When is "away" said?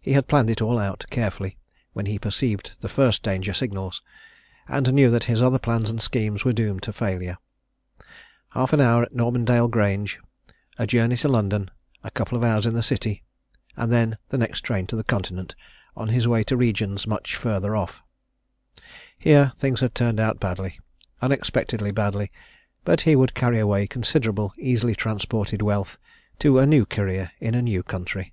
23.58-23.88